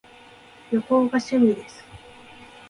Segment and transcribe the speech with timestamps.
[0.71, 1.83] 旅行が趣味です